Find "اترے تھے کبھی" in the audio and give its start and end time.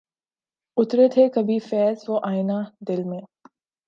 0.77-1.57